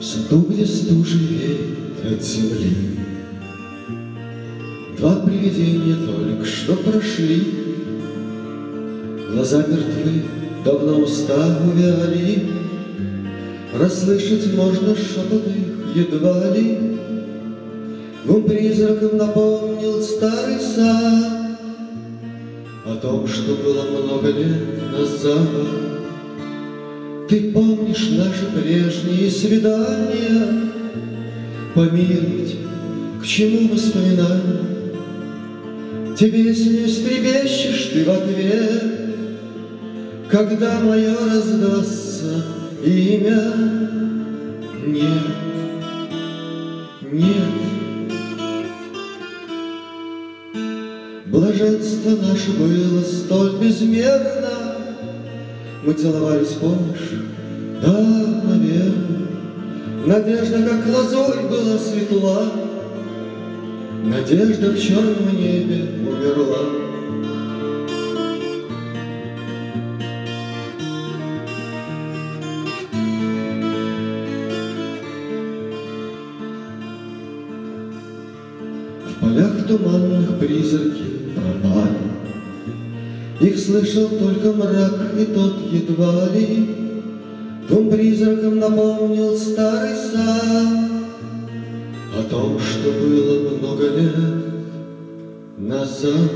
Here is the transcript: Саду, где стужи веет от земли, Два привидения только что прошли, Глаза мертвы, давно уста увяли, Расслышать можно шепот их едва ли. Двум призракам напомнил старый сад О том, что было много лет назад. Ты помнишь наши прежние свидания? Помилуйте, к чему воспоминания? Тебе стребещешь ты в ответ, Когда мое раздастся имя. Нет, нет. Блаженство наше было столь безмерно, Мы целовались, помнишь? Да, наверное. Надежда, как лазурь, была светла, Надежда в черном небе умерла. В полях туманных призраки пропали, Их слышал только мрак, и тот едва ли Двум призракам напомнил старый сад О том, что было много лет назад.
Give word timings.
Саду, 0.00 0.46
где 0.48 0.64
стужи 0.64 1.18
веет 1.18 2.04
от 2.04 2.22
земли, 2.24 2.72
Два 4.96 5.16
привидения 5.16 5.96
только 6.06 6.44
что 6.44 6.76
прошли, 6.76 7.42
Глаза 9.32 9.58
мертвы, 9.58 10.22
давно 10.64 11.00
уста 11.00 11.58
увяли, 11.64 12.48
Расслышать 13.74 14.54
можно 14.54 14.94
шепот 14.94 15.42
их 15.48 15.78
едва 15.96 16.50
ли. 16.54 16.98
Двум 18.24 18.44
призракам 18.44 19.16
напомнил 19.16 20.00
старый 20.02 20.60
сад 20.60 21.58
О 22.84 22.94
том, 23.02 23.26
что 23.26 23.56
было 23.56 23.82
много 23.82 24.30
лет 24.30 24.92
назад. 24.92 25.97
Ты 27.28 27.52
помнишь 27.52 28.08
наши 28.12 28.46
прежние 28.54 29.30
свидания? 29.30 30.70
Помилуйте, 31.74 32.56
к 33.20 33.26
чему 33.26 33.68
воспоминания? 33.68 34.68
Тебе 36.18 36.54
стребещешь 36.54 37.90
ты 37.92 38.04
в 38.04 38.10
ответ, 38.10 38.82
Когда 40.30 40.80
мое 40.80 41.14
раздастся 41.14 42.44
имя. 42.82 43.52
Нет, 44.86 45.26
нет. 47.12 47.68
Блаженство 51.26 52.10
наше 52.10 52.52
было 52.52 53.02
столь 53.02 53.58
безмерно, 53.60 54.57
Мы 55.88 55.94
целовались, 55.94 56.48
помнишь? 56.48 57.12
Да, 57.80 57.98
наверное. 58.44 59.26
Надежда, 60.04 60.62
как 60.62 60.86
лазурь, 60.94 61.48
была 61.48 61.78
светла, 61.78 62.52
Надежда 64.04 64.72
в 64.72 64.78
черном 64.78 65.34
небе 65.34 65.86
умерла. 66.06 66.58
В 79.06 79.20
полях 79.22 79.66
туманных 79.66 80.38
призраки 80.38 81.04
пропали, 81.34 81.77
Их 83.40 83.58
слышал 83.58 84.08
только 84.08 84.52
мрак, 84.52 85.12
и 85.16 85.24
тот 85.26 85.60
едва 85.70 86.28
ли 86.34 86.74
Двум 87.68 87.90
призракам 87.90 88.58
напомнил 88.58 89.36
старый 89.36 89.94
сад 89.94 90.66
О 92.18 92.22
том, 92.28 92.58
что 92.58 92.90
было 92.90 93.56
много 93.58 93.88
лет 93.90 94.48
назад. 95.58 96.30